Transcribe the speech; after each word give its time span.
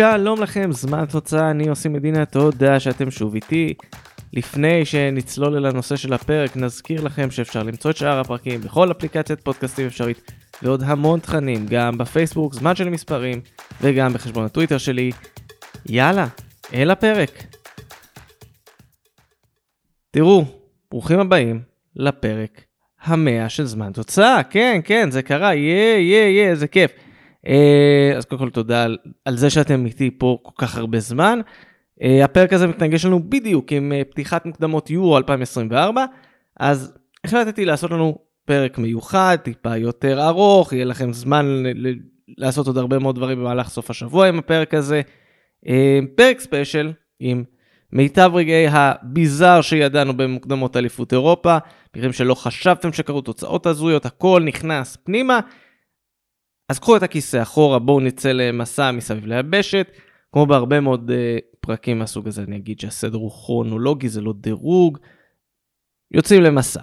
שלום 0.00 0.42
לכם, 0.42 0.72
זמן 0.72 1.04
תוצאה, 1.06 1.50
אני 1.50 1.68
עושים 1.68 1.92
מדינה, 1.92 2.24
תודה 2.24 2.80
שאתם 2.80 3.10
שוב 3.10 3.34
איתי. 3.34 3.74
לפני 4.32 4.84
שנצלול 4.84 5.56
אל 5.56 5.66
הנושא 5.66 5.96
של 5.96 6.12
הפרק, 6.12 6.56
נזכיר 6.56 7.04
לכם 7.04 7.30
שאפשר 7.30 7.62
למצוא 7.62 7.90
את 7.90 7.96
שאר 7.96 8.20
הפרקים 8.20 8.60
בכל 8.60 8.90
אפליקציית 8.90 9.40
פודקאסטים 9.40 9.86
אפשרית, 9.86 10.32
ועוד 10.62 10.82
המון 10.82 11.20
תכנים, 11.20 11.66
גם 11.66 11.98
בפייסבוק, 11.98 12.54
זמן 12.54 12.76
של 12.76 12.88
מספרים, 12.88 13.40
וגם 13.80 14.12
בחשבון 14.12 14.44
הטוויטר 14.44 14.78
שלי. 14.78 15.10
יאללה, 15.86 16.26
אל 16.74 16.90
הפרק. 16.90 17.44
תראו, 20.10 20.44
ברוכים 20.90 21.20
הבאים 21.20 21.60
לפרק 21.96 22.60
המאה 23.02 23.48
של 23.48 23.64
זמן 23.64 23.92
תוצאה, 23.92 24.42
כן, 24.42 24.80
כן, 24.84 25.10
זה 25.10 25.22
קרה, 25.22 25.54
יא, 25.54 25.96
יא, 25.96 26.26
יא, 26.26 26.48
איזה 26.48 26.68
כיף. 26.68 26.90
אה, 27.46 28.12
אז 28.16 28.24
קודם 28.24 28.40
כל 28.40 28.50
תודה 28.50 28.84
על, 28.84 28.98
על 29.24 29.36
זה 29.36 29.50
שאתם 29.50 29.86
איתי 29.86 30.10
פה 30.18 30.38
כל 30.42 30.66
כך 30.66 30.76
הרבה 30.76 31.00
זמן. 31.00 31.40
Uh, 32.00 32.24
הפרק 32.24 32.52
הזה 32.52 32.66
מתנגש 32.66 33.04
לנו 33.04 33.30
בדיוק 33.30 33.72
עם 33.72 33.92
uh, 33.92 34.10
פתיחת 34.10 34.46
מוקדמות 34.46 34.90
יורו 34.90 35.16
2024, 35.16 36.04
אז 36.60 36.92
החלטתי 37.24 37.64
לעשות 37.64 37.90
לנו 37.90 38.18
פרק 38.44 38.78
מיוחד, 38.78 39.36
טיפה 39.42 39.76
יותר 39.76 40.28
ארוך, 40.28 40.72
יהיה 40.72 40.84
לכם 40.84 41.12
זמן 41.12 41.62
לעשות 42.38 42.66
עוד 42.66 42.78
הרבה 42.78 42.98
מאוד 42.98 43.16
דברים 43.16 43.38
במהלך 43.38 43.68
סוף 43.68 43.90
השבוע 43.90 44.28
עם 44.28 44.38
הפרק 44.38 44.74
הזה. 44.74 45.02
פרק 46.16 46.40
ספיישל 46.40 46.92
עם 47.20 47.44
מיטב 47.92 48.30
רגעי 48.34 48.66
הביזאר 48.70 49.60
שידענו 49.60 50.16
במוקדמות 50.16 50.76
אליפות 50.76 51.12
אירופה, 51.12 51.56
מקרים 51.96 52.12
שלא 52.12 52.34
חשבתם 52.34 52.92
שקרו 52.92 53.20
תוצאות 53.20 53.66
הזויות, 53.66 54.06
הכל 54.06 54.42
נכנס 54.44 54.96
פנימה. 55.04 55.40
אז 56.70 56.78
קחו 56.78 56.96
את 56.96 57.02
הכיסא 57.02 57.42
אחורה, 57.42 57.78
בואו 57.78 58.00
נצא 58.00 58.32
למסע 58.32 58.90
מסביב 58.90 59.26
ליבשת. 59.26 59.90
כמו 60.32 60.46
בהרבה 60.46 60.80
מאוד 60.80 61.10
uh, 61.10 61.14
פרקים 61.60 61.98
מהסוג 61.98 62.28
הזה, 62.28 62.42
אני 62.42 62.56
אגיד 62.56 62.80
שהסדר 62.80 63.16
הוא 63.16 63.30
כרונולוגי, 63.30 64.08
זה 64.08 64.20
לא 64.20 64.32
דירוג. 64.36 64.98
יוצאים 66.10 66.42
למסע. 66.42 66.80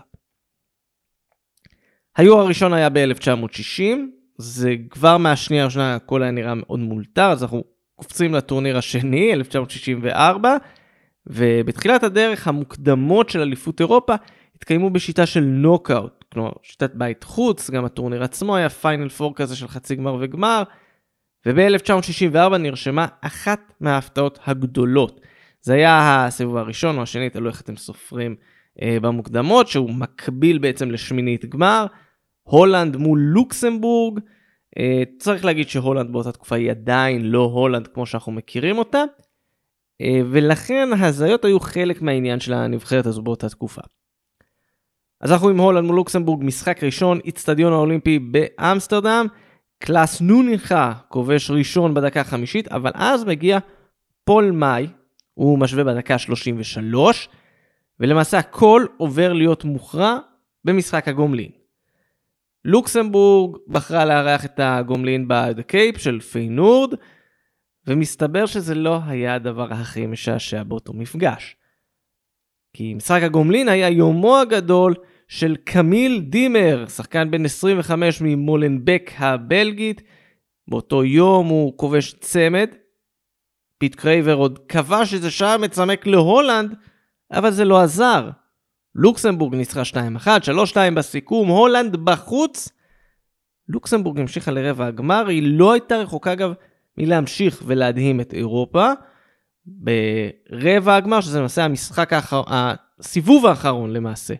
היורו 2.17 2.41
הראשון 2.41 2.73
היה 2.73 2.89
ב-1960, 2.89 3.81
זה 4.37 4.75
כבר 4.89 5.17
מהשנייה 5.17 5.63
הראשונה 5.63 5.95
הכל 5.95 6.23
היה 6.23 6.31
נראה 6.31 6.53
מאוד 6.55 6.79
מולתר, 6.79 7.31
אז 7.31 7.43
אנחנו 7.43 7.63
קופצים 7.95 8.33
לטורניר 8.33 8.77
השני, 8.77 9.33
1964, 9.33 10.57
ובתחילת 11.27 12.03
הדרך 12.03 12.47
המוקדמות 12.47 13.29
של 13.29 13.41
אליפות 13.41 13.79
אירופה 13.79 14.15
התקיימו 14.55 14.89
בשיטה 14.89 15.25
של 15.25 15.43
נוקאוט, 15.43 16.25
כלומר 16.33 16.51
שיטת 16.63 16.95
בית 16.95 17.23
חוץ, 17.23 17.69
גם 17.69 17.85
הטורניר 17.85 18.23
עצמו 18.23 18.55
היה 18.55 18.69
פיינל 18.69 19.09
פור 19.09 19.35
כזה 19.35 19.55
של 19.55 19.67
חצי 19.67 19.95
גמר 19.95 20.17
וגמר, 20.21 20.63
וב-1964 21.45 22.57
נרשמה 22.57 23.07
אחת 23.21 23.73
מההפתעות 23.79 24.39
הגדולות. 24.45 25.21
זה 25.61 25.73
היה 25.73 26.25
הסיבוב 26.25 26.57
הראשון 26.57 26.97
או 26.97 27.01
השני, 27.01 27.29
תלוי 27.29 27.49
איך 27.49 27.61
אתם 27.61 27.75
סופרים 27.75 28.35
אה, 28.81 28.97
במוקדמות, 29.01 29.67
שהוא 29.67 29.89
מקביל 29.93 30.57
בעצם 30.57 30.91
לשמינית 30.91 31.45
גמר. 31.45 31.85
הולנד 32.43 32.97
מול 32.97 33.19
לוקסמבורג. 33.19 34.19
אה, 34.77 35.03
צריך 35.19 35.45
להגיד 35.45 35.69
שהולנד 35.69 36.11
באותה 36.11 36.31
תקופה 36.31 36.55
היא 36.55 36.71
עדיין 36.71 37.21
לא 37.21 37.41
הולנד 37.41 37.87
כמו 37.87 38.05
שאנחנו 38.05 38.31
מכירים 38.31 38.77
אותה. 38.77 39.03
אה, 40.01 40.21
ולכן 40.31 40.89
ההזיות 40.99 41.45
היו 41.45 41.59
חלק 41.59 42.01
מהעניין 42.01 42.39
של 42.39 42.53
הנבחרת 42.53 43.05
הזו 43.05 43.21
באותה 43.21 43.49
תקופה. 43.49 43.81
אז 45.21 45.31
אנחנו 45.31 45.49
עם 45.49 45.57
הולנד 45.59 45.85
מול 45.85 45.95
לוקסמבורג, 45.95 46.43
משחק 46.43 46.83
ראשון, 46.83 47.19
איצטדיון 47.25 47.73
האולימפי 47.73 48.19
באמסטרדם. 48.19 49.27
קלאס 49.79 50.21
נונינגה 50.21 50.93
כובש 51.07 51.51
ראשון 51.51 51.93
בדקה 51.93 52.21
החמישית, 52.21 52.67
אבל 52.67 52.91
אז 52.93 53.23
מגיע 53.23 53.57
פול 54.23 54.51
מאי, 54.51 54.87
הוא 55.33 55.59
משווה 55.59 55.83
בדקה 55.83 56.17
33, 56.17 57.29
ולמעשה 57.99 58.37
הכל 58.37 58.85
עובר 58.97 59.33
להיות 59.33 59.63
מוכרע 59.63 60.17
במשחק 60.65 61.07
הגומלין. 61.07 61.49
לוקסמבורג 62.65 63.57
בחרה 63.67 64.05
לארח 64.05 64.45
את 64.45 64.59
הגומלין 64.63 65.27
ב"דה 65.27 65.63
קויפ" 65.63 65.97
של 65.97 66.19
פיינורד, 66.19 66.93
ומסתבר 67.87 68.45
שזה 68.45 68.75
לא 68.75 68.99
היה 69.05 69.35
הדבר 69.35 69.73
הכי 69.73 70.05
משעשע 70.05 70.63
באותו 70.63 70.93
מפגש. 70.93 71.56
כי 72.77 72.93
משחק 72.93 73.21
הגומלין 73.23 73.69
היה 73.69 73.89
יומו 73.89 74.37
הגדול 74.37 74.93
של 75.27 75.55
קמיל 75.63 76.19
דימר, 76.29 76.85
שחקן 76.87 77.31
בן 77.31 77.45
25 77.45 78.21
ממולנבק 78.21 79.11
הבלגית. 79.17 80.01
באותו 80.67 81.03
יום 81.03 81.47
הוא 81.47 81.77
כובש 81.77 82.13
צמד. 82.19 82.69
פיט 83.77 83.95
קרויבר 83.95 84.33
עוד 84.33 84.59
כבש 84.67 85.13
איזה 85.13 85.31
שער 85.31 85.57
מצמק 85.57 86.07
להולנד, 86.07 86.73
אבל 87.31 87.51
זה 87.51 87.65
לא 87.65 87.81
עזר. 87.81 88.29
לוקסמבורג 88.95 89.55
ניצחה 89.55 89.81
2-1, 90.25 90.27
3-2 90.73 90.77
בסיכום, 90.95 91.47
הולנד 91.47 91.95
בחוץ. 91.95 92.69
לוקסמבורג 93.69 94.19
המשיכה 94.19 94.51
לרבע 94.51 94.85
הגמר, 94.85 95.27
היא 95.27 95.57
לא 95.57 95.71
הייתה 95.71 95.97
רחוקה 95.97 96.33
אגב 96.33 96.53
מלהמשיך 96.97 97.63
ולהדהים 97.65 98.21
את 98.21 98.33
אירופה. 98.33 98.91
ברבע 99.67 100.95
הגמר, 100.95 101.21
שזה 101.21 101.39
למעשה 101.39 101.65
המשחק 101.65 102.13
האחר... 102.13 102.41
הסיבוב 102.47 103.45
האחרון 103.45 103.93
למעשה 103.93 104.33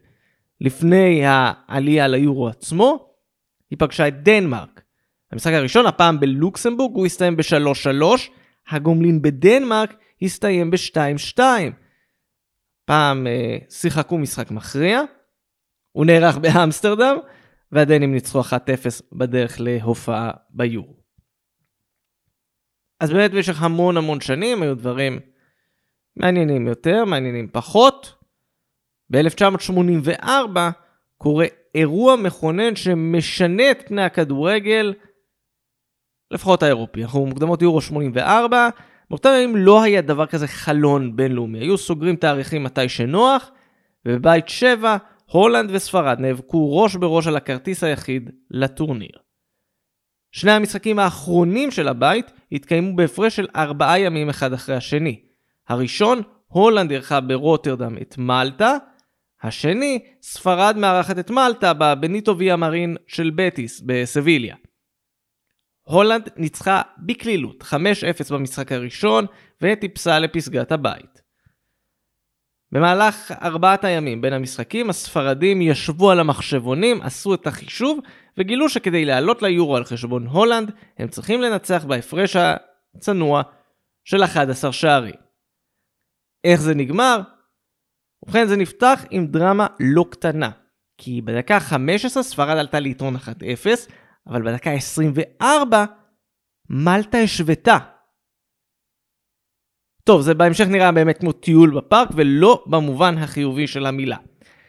לפני 0.61 1.21
העלייה 1.25 2.07
ליורו 2.07 2.47
עצמו, 2.47 3.09
היא 3.69 3.79
פגשה 3.79 4.07
את 4.07 4.23
דנמרק. 4.23 4.81
המשחק 5.31 5.53
הראשון, 5.53 5.85
הפעם 5.85 6.19
בלוקסמבורג, 6.19 6.95
הוא 6.95 7.05
הסתיים 7.05 7.37
ב-3-3, 7.37 8.03
הגומלין 8.69 9.21
בדנמרק 9.21 9.95
הסתיים 10.21 10.71
ב-2-2. 10.71 11.39
פעם 12.85 13.27
אה, 13.27 13.57
שיחקו 13.69 14.17
משחק 14.17 14.51
מכריע, 14.51 15.01
הוא 15.91 16.05
נערך 16.05 16.37
באמסטרדם, 16.37 17.17
והדנים 17.71 18.13
ניצחו 18.13 18.41
1-0 18.41 18.43
בדרך 19.13 19.55
להופעה 19.59 20.31
ביורו. 20.49 20.96
אז 22.99 23.11
באמת 23.11 23.31
במשך 23.31 23.63
המון 23.63 23.97
המון 23.97 24.21
שנים 24.21 24.61
היו 24.61 24.75
דברים 24.75 25.19
מעניינים 26.15 26.67
יותר, 26.67 27.05
מעניינים 27.05 27.47
פחות. 27.51 28.13
ב-1984 29.09 30.57
קורה 31.17 31.45
אירוע 31.75 32.15
מכונן 32.15 32.75
שמשנה 32.75 33.71
את 33.71 33.83
פני 33.87 34.03
הכדורגל, 34.03 34.93
לפחות 36.31 36.63
האירופי. 36.63 37.03
אנחנו 37.03 37.25
מוקדמות 37.25 37.61
יורו 37.61 37.81
84, 37.81 38.69
באותם 39.09 39.29
ימים 39.29 39.55
לא 39.55 39.83
היה 39.83 40.01
דבר 40.01 40.25
כזה 40.25 40.47
חלון 40.47 41.15
בינלאומי, 41.15 41.59
היו 41.59 41.77
סוגרים 41.77 42.15
תאריכים 42.15 42.63
מתי 42.63 42.89
שנוח, 42.89 43.51
ובבית 44.05 44.49
7, 44.49 44.97
הולנד 45.25 45.69
וספרד 45.73 46.19
נאבקו 46.19 46.77
ראש 46.77 46.95
בראש 46.95 47.27
על 47.27 47.35
הכרטיס 47.35 47.83
היחיד 47.83 48.29
לטורניר. 48.51 49.26
שני 50.37 50.51
המשחקים 50.51 50.99
האחרונים 50.99 51.71
של 51.71 51.87
הבית 51.87 52.31
התקיימו 52.51 52.95
בהפרש 52.95 53.35
של 53.35 53.47
ארבעה 53.55 53.99
ימים 53.99 54.29
אחד 54.29 54.53
אחרי 54.53 54.75
השני. 54.75 55.19
הראשון, 55.67 56.21
הולנד 56.47 56.91
אירחה 56.91 57.19
ברוטרדם 57.19 57.97
את 58.01 58.17
מלטה, 58.17 58.77
השני, 59.43 59.99
ספרד 60.21 60.77
מארחת 60.77 61.19
את 61.19 61.29
מלטה 61.29 61.73
בבניטו 61.73 62.37
ויה 62.37 62.55
מרין 62.55 62.97
של 63.07 63.31
בטיס 63.35 63.81
בסביליה. 63.85 64.55
הולנד 65.81 66.29
ניצחה 66.35 66.81
בקלילות 66.97 67.63
5-0 67.63 68.33
במשחק 68.33 68.71
הראשון 68.71 69.25
וטיפסה 69.61 70.19
לפסגת 70.19 70.71
הבית. 70.71 71.16
במהלך 72.71 73.31
ארבעת 73.41 73.83
הימים 73.83 74.21
בין 74.21 74.33
המשחקים 74.33 74.89
הספרדים 74.89 75.61
ישבו 75.61 76.11
על 76.11 76.19
המחשבונים, 76.19 77.01
עשו 77.01 77.33
את 77.33 77.47
החישוב 77.47 77.99
וגילו 78.37 78.69
שכדי 78.69 79.05
לעלות 79.05 79.41
ליורו 79.41 79.75
על 79.75 79.83
חשבון 79.83 80.27
הולנד 80.27 80.71
הם 80.97 81.07
צריכים 81.07 81.41
לנצח 81.41 81.85
בהפרש 81.85 82.35
הצנוע 82.95 83.41
של 84.03 84.23
11 84.23 84.73
שערים. 84.73 85.15
איך 86.43 86.61
זה 86.61 86.75
נגמר? 86.75 87.21
ובכן 88.23 88.47
זה 88.47 88.57
נפתח 88.57 89.05
עם 89.09 89.27
דרמה 89.27 89.67
לא 89.79 90.05
קטנה, 90.11 90.49
כי 90.97 91.21
בדקה 91.21 91.59
15 91.59 92.23
ספרד 92.23 92.57
עלתה 92.57 92.79
ליתרון 92.79 93.15
1-0, 93.15 93.19
אבל 94.27 94.41
בדקה 94.41 94.71
24 94.71 95.85
מלטה 96.69 97.17
השוותה. 97.17 97.77
טוב, 100.07 100.21
זה 100.21 100.33
בהמשך 100.33 100.67
נראה 100.67 100.91
באמת 100.91 101.17
כמו 101.17 101.31
טיול 101.31 101.75
בפארק, 101.75 102.09
ולא 102.15 102.63
במובן 102.67 103.17
החיובי 103.17 103.67
של 103.67 103.85
המילה. 103.85 104.17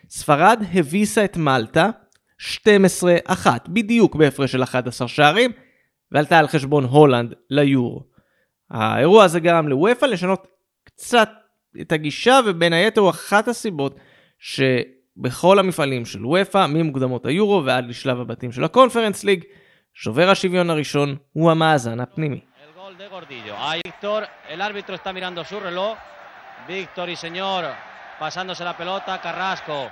ספרד 0.08 0.62
הביסה 0.74 1.24
את 1.24 1.36
מלטה 1.36 1.90
12-1, 2.42 3.46
בדיוק 3.68 4.16
בהפרש 4.16 4.52
של 4.52 4.62
11 4.62 5.08
שערים, 5.08 5.50
ועלתה 6.12 6.38
על 6.38 6.48
חשבון 6.48 6.84
הולנד 6.84 7.34
ליורו. 7.50 8.02
האירוע 8.70 9.24
הזה 9.24 9.40
גרם 9.40 9.68
לוופא 9.68 10.06
לשנות 10.06 10.46
קצת 10.84 11.30
את 11.80 11.92
הגישה, 11.92 12.40
ובין 12.46 12.72
היתר 12.72 13.00
הוא 13.00 13.10
אחת 13.10 13.48
הסיבות 13.48 13.98
שבכל 14.38 15.58
המפעלים 15.58 16.04
של 16.04 16.26
וופא, 16.26 16.66
ממוקדמות 16.66 17.26
היורו 17.26 17.64
ועד 17.64 17.88
לשלב 17.88 18.20
הבתים 18.20 18.52
של 18.52 18.64
הקונפרנס 18.64 19.24
ליג, 19.24 19.44
שובר 19.94 20.30
השוויון 20.30 20.70
הראשון 20.70 21.16
הוא 21.32 21.50
המאזן 21.50 22.00
הפנימי. 22.00 22.40
de 22.97 23.07
Gordillo. 23.07 23.55
Ahí 23.57 23.81
Víctor, 23.85 24.27
el 24.49 24.59
árbitro 24.59 24.95
está 24.95 25.13
mirando 25.13 25.43
su 25.45 25.59
reloj. 25.59 25.95
Víctor 26.67 27.07
y 27.09 27.15
señor 27.15 27.65
pasándose 28.19 28.63
la 28.63 28.75
pelota, 28.75 29.21
Carrasco. 29.21 29.91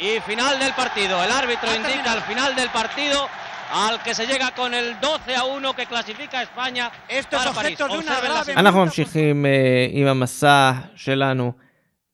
Y 0.00 0.20
final 0.20 0.58
del 0.60 0.72
partido. 0.74 1.22
El 1.24 1.30
árbitro 1.32 1.74
indica 1.74 2.14
el 2.14 2.20
final 2.22 2.54
del 2.54 2.68
partido 2.70 3.28
al 3.72 4.00
que 4.02 4.14
se 4.14 4.26
llega 4.26 4.54
con 4.54 4.74
el 4.74 5.00
12 5.00 5.34
a 5.34 5.44
1 5.44 5.74
que 5.74 5.86
clasifica 5.86 6.38
a 6.38 6.42
España 6.42 6.90
Esto 7.08 7.36
es 7.36 7.42
para 7.42 7.52
París. 7.52 7.80
objeto 7.80 7.88
de 7.92 7.98
una 7.98 8.12
Observen 8.12 8.32
la 8.32 8.44
grave 8.44 8.58
אנחנו 8.58 8.84
ממשיכים 8.84 9.46
אה, 9.46 9.86
עם 9.90 10.06
המסע 10.06 10.72
שלנו 10.96 11.52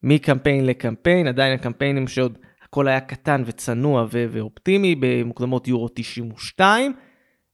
מקמפיין 0.03 0.67
לקמפיין, 0.67 1.27
עדיין 1.27 1.53
הקמפיינים 1.53 2.09
שעוד 2.09 2.39
הכל 2.65 2.89
היה 2.89 3.01
קטן 3.01 3.43
וצנוע 3.47 4.03
ו- 4.13 4.25
ואופטימי 4.31 4.95
במוקדמות 5.01 5.69
יורו 5.69 5.89
92. 5.95 6.95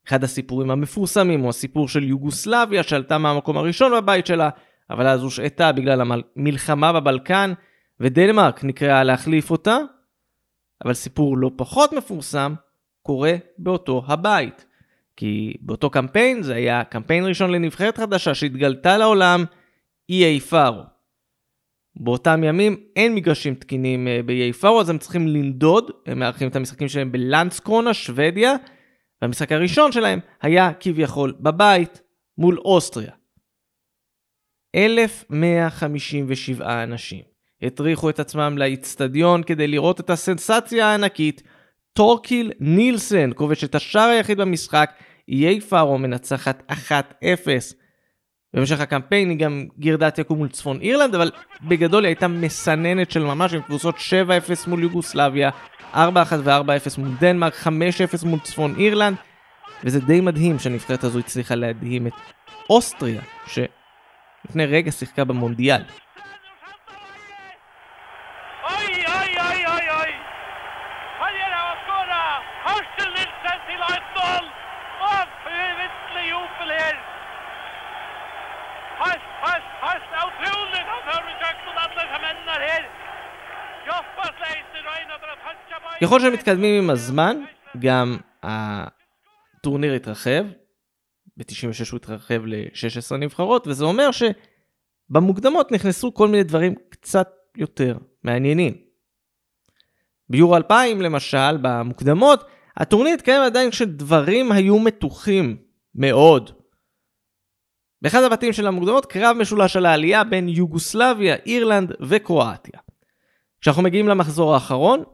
אחד 0.08 0.24
הסיפורים 0.24 0.70
המפורסמים 0.70 1.40
הוא 1.40 1.48
הסיפור 1.48 1.88
של 1.88 2.04
יוגוסלביה 2.04 2.82
שעלתה 2.82 3.18
מהמקום 3.18 3.56
הראשון 3.56 3.92
בבית 3.92 4.26
שלה, 4.26 4.50
אבל 4.90 5.06
אז 5.06 5.22
הושעתה 5.22 5.72
בגלל 5.72 6.02
המלחמה 6.36 6.92
בבלקן, 6.92 7.52
ודנמרק 8.00 8.64
נקראה 8.64 9.04
להחליף 9.04 9.50
אותה. 9.50 9.78
אבל 10.84 10.94
סיפור 10.94 11.38
לא 11.38 11.50
פחות 11.56 11.92
מפורסם 11.92 12.54
קורה 13.02 13.32
באותו 13.58 14.02
הבית. 14.06 14.66
כי 15.16 15.54
באותו 15.60 15.90
קמפיין 15.90 16.42
זה 16.42 16.54
היה 16.54 16.84
קמפיין 16.84 17.26
ראשון 17.26 17.50
לנבחרת 17.50 17.98
חדשה 17.98 18.34
שהתגלתה 18.34 18.98
לעולם, 18.98 19.44
EA 20.12 20.40
פארו. 20.50 20.82
באותם 21.96 22.44
ימים 22.44 22.76
אין 22.96 23.14
מגרשים 23.14 23.54
תקינים 23.54 24.08
אה, 24.08 24.20
ב-EA 24.26 24.52
פארו, 24.60 24.80
אז 24.80 24.90
הם 24.90 24.98
צריכים 24.98 25.28
לנדוד, 25.28 25.90
הם 26.06 26.18
מארחים 26.18 26.48
את 26.48 26.56
המשחקים 26.56 26.88
שלהם 26.88 27.12
בלנדסקרונה, 27.12 27.94
שוודיה, 27.94 28.54
והמשחק 29.22 29.52
הראשון 29.52 29.92
שלהם 29.92 30.20
היה 30.42 30.70
כביכול 30.80 31.34
בבית 31.40 32.00
מול 32.38 32.58
אוסטריה. 32.58 33.12
1,157 34.76 36.82
אנשים 36.82 37.22
הטריחו 37.62 38.10
את 38.10 38.20
עצמם 38.20 38.58
לאיצטדיון 38.58 39.42
כדי 39.42 39.66
לראות 39.66 40.00
את 40.00 40.10
הסנסציה 40.10 40.86
הענקית. 40.86 41.42
טורקיל 41.92 42.52
נילסן 42.60 43.30
כובש 43.34 43.64
את 43.64 43.74
השער 43.74 44.08
היחיד 44.08 44.38
במשחק, 44.38 44.90
איי 45.28 45.60
פארו 45.60 45.98
מנצחת 45.98 46.70
1-0. 46.70 46.72
במשך 48.54 48.80
הקמפיין 48.80 49.30
היא 49.30 49.38
גם 49.38 49.66
גירדה 49.78 50.10
תיקו 50.10 50.36
מול 50.36 50.48
צפון 50.48 50.80
אירלנד, 50.80 51.14
אבל 51.14 51.30
בגדול 51.62 52.04
היא 52.04 52.08
הייתה 52.08 52.28
מסננת 52.28 53.10
של 53.10 53.22
ממש 53.22 53.54
עם 53.54 53.62
קבוצות 53.62 53.96
7-0 53.96 54.00
מול 54.66 54.82
יוגוסלביה, 54.82 55.50
4-1 55.94 55.96
ו-4-0 56.44 56.98
מול 56.98 57.08
דנמרק, 57.20 57.54
5-0 57.54 57.68
מול 58.26 58.38
צפון 58.40 58.74
אירלנד, 58.78 59.16
וזה 59.84 60.00
די 60.00 60.20
מדהים 60.20 60.58
שהנבחרת 60.58 61.04
הזו 61.04 61.18
הצליחה 61.18 61.54
להדהים 61.54 62.06
את 62.06 62.12
אוסטריה, 62.70 63.22
שלפני 63.46 64.66
רגע 64.66 64.92
שיחקה 64.92 65.24
במונדיאל. 65.24 65.82
ככל 86.02 86.20
שמתקדמים 86.20 86.82
עם 86.82 86.90
הזמן, 86.90 87.36
גם 87.78 88.16
הטורניר 88.42 89.92
התרחב. 89.92 90.44
ב-96 91.36 91.90
הוא 91.90 91.96
התרחב 91.96 92.46
ל-16 92.46 93.16
נבחרות, 93.16 93.66
וזה 93.66 93.84
אומר 93.84 94.08
שבמוקדמות 94.12 95.72
נכנסו 95.72 96.14
כל 96.14 96.28
מיני 96.28 96.44
דברים 96.44 96.74
קצת 96.88 97.30
יותר 97.56 97.96
מעניינים. 98.24 98.74
ביורו 100.28 100.56
2000 100.56 101.02
למשל, 101.02 101.56
במוקדמות, 101.62 102.44
הטורניר 102.76 103.14
התקיים 103.14 103.42
עדיין 103.42 103.70
כשדברים 103.70 104.52
היו 104.52 104.78
מתוחים 104.78 105.56
מאוד. 105.94 106.50
באחד 108.02 108.22
הבתים 108.22 108.52
של 108.52 108.66
המוקדמות 108.66 109.06
קרב 109.06 109.36
משולש 109.36 109.76
על 109.76 109.86
העלייה 109.86 110.24
בין 110.24 110.48
יוגוסלביה, 110.48 111.34
אירלנד 111.34 111.92
וקרואטיה. 112.00 112.80
כשאנחנו 113.60 113.82
מגיעים 113.82 114.08
למחזור 114.08 114.54
האחרון, 114.54 115.04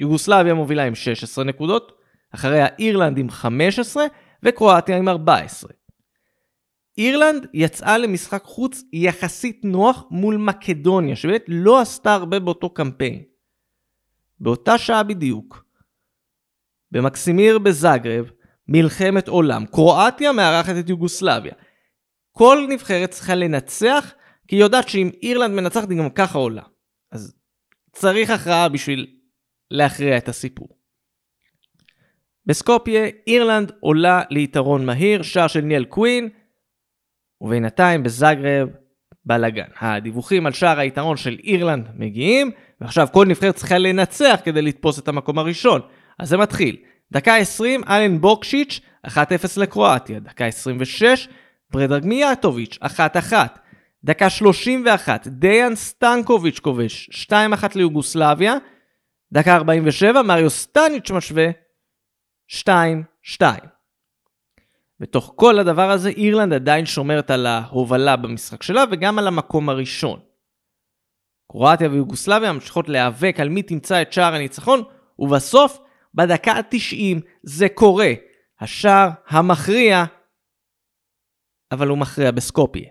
יוגוסלביה 0.00 0.54
מובילה 0.54 0.84
עם 0.84 0.94
16 0.94 1.44
נקודות, 1.44 2.00
אחריה 2.34 2.66
אירלנד 2.78 3.18
עם 3.18 3.30
15 3.30 4.04
וקרואטיה 4.42 4.96
עם 4.96 5.08
14. 5.08 5.70
אירלנד 6.98 7.46
יצאה 7.54 7.98
למשחק 7.98 8.42
חוץ 8.44 8.82
יחסית 8.92 9.60
נוח 9.64 10.04
מול 10.10 10.36
מקדוניה, 10.36 11.16
שבאמת 11.16 11.44
לא 11.48 11.80
עשתה 11.80 12.14
הרבה 12.14 12.38
באותו 12.38 12.70
קמפיין. 12.70 13.22
באותה 14.40 14.78
שעה 14.78 15.02
בדיוק, 15.02 15.64
במקסימיר 16.90 17.58
בזאגרב, 17.58 18.30
מלחמת 18.68 19.28
עולם, 19.28 19.66
קרואטיה 19.66 20.32
מארחת 20.32 20.74
את 20.80 20.88
יוגוסלביה. 20.88 21.52
כל 22.32 22.66
נבחרת 22.68 23.10
צריכה 23.10 23.34
לנצח, 23.34 24.12
כי 24.48 24.56
היא 24.56 24.62
יודעת 24.62 24.88
שאם 24.88 25.10
אירלנד 25.22 25.54
מנצחת 25.54 25.90
היא 25.90 25.98
גם 25.98 26.10
ככה 26.10 26.38
עולה. 26.38 26.62
אז 27.12 27.34
צריך 27.92 28.30
הכרעה 28.30 28.68
בשביל 28.68 29.19
להכריע 29.70 30.16
את 30.16 30.28
הסיפור. 30.28 30.68
בסקופיה, 32.46 33.08
אירלנד 33.26 33.72
עולה 33.80 34.22
ליתרון 34.30 34.86
מהיר, 34.86 35.22
שער 35.22 35.46
של 35.46 35.60
ניאל 35.60 35.84
קווין, 35.84 36.28
ובינתיים 37.40 38.02
בזאגרב 38.02 38.68
בלאגן. 39.24 39.68
הדיווחים 39.80 40.46
על 40.46 40.52
שער 40.52 40.78
היתרון 40.78 41.16
של 41.16 41.38
אירלנד 41.44 41.88
מגיעים, 41.94 42.50
ועכשיו 42.80 43.08
כל 43.12 43.26
נבחרת 43.26 43.54
צריכה 43.54 43.78
לנצח 43.78 44.40
כדי 44.44 44.62
לתפוס 44.62 44.98
את 44.98 45.08
המקום 45.08 45.38
הראשון. 45.38 45.80
אז 46.18 46.28
זה 46.28 46.36
מתחיל. 46.36 46.76
דקה 47.12 47.36
20, 47.36 47.80
אלן 47.88 48.20
בוקשיץ', 48.20 48.80
1-0 49.06 49.10
לקרואטיה. 49.56 50.20
דקה 50.20 50.46
26, 50.46 51.28
ברדרג 51.70 52.04
מיאטוביץ', 52.06 52.78
1-1. 52.82 53.32
דקה 54.04 54.30
31, 54.30 55.26
דיאן 55.26 55.74
סטנקוביץ' 55.74 56.58
כובש, 56.58 57.10
2-1 57.12 57.34
ליוגוסלביה. 57.74 58.54
דקה 59.32 59.56
47, 59.56 60.22
מריו 60.22 60.50
סטניץ' 60.50 61.10
משווה, 61.10 61.46
2-2. 62.50 63.42
בתוך 65.00 65.32
כל 65.36 65.58
הדבר 65.58 65.90
הזה, 65.90 66.08
אירלנד 66.08 66.52
עדיין 66.52 66.86
שומרת 66.86 67.30
על 67.30 67.46
ההובלה 67.46 68.16
במשחק 68.16 68.62
שלה 68.62 68.84
וגם 68.90 69.18
על 69.18 69.26
המקום 69.26 69.68
הראשון. 69.68 70.20
קרואטיה 71.52 71.88
ויוגוסלביה 71.88 72.52
ממשיכות 72.52 72.88
להיאבק 72.88 73.36
על 73.40 73.48
מי 73.48 73.62
תמצא 73.62 74.02
את 74.02 74.12
שער 74.12 74.34
הניצחון, 74.34 74.82
ובסוף, 75.18 75.78
בדקה 76.14 76.52
ה-90 76.52 77.20
זה 77.42 77.68
קורה. 77.68 78.12
השער 78.60 79.08
המכריע, 79.28 80.04
אבל 81.72 81.88
הוא 81.88 81.98
מכריע 81.98 82.30
בסקופיה. 82.30 82.88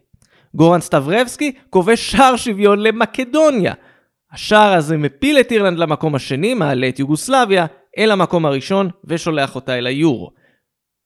גורן 0.55 0.81
סטברבסקי 0.81 1.55
כובש 1.69 2.11
שער 2.11 2.35
שוויון 2.35 2.79
למקדוניה. 2.79 3.73
השער 4.31 4.73
הזה 4.73 4.97
מפיל 4.97 5.39
את 5.39 5.51
אירלנד 5.51 5.77
למקום 5.77 6.15
השני, 6.15 6.53
מעלה 6.53 6.89
את 6.89 6.99
יוגוסלביה 6.99 7.65
אל 7.97 8.11
המקום 8.11 8.45
הראשון 8.45 8.89
ושולח 9.03 9.55
אותה 9.55 9.77
אל 9.77 9.87
היורו. 9.87 10.31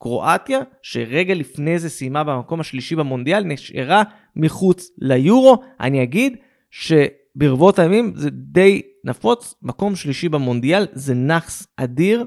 קרואטיה, 0.02 0.60
שרגע 0.82 1.34
לפני 1.34 1.80
זה 1.80 1.90
סיימה 1.90 2.24
במקום 2.24 2.60
השלישי 2.60 2.96
במונדיאל, 2.96 3.44
נשארה 3.44 4.04
מחוץ 4.36 4.92
ליורו. 4.98 5.64
אני 5.80 6.04
אגיד 6.04 6.38
שברבות 6.72 7.80
הימים 7.80 8.14
זה 8.16 8.30
די 8.30 8.82
נפוץ, 9.04 9.56
מקום 9.62 9.96
שלישי 9.96 10.30
במונדיאל 10.30 10.88
זה 10.94 11.14
נאחס 11.14 11.68
אדיר. 11.78 12.26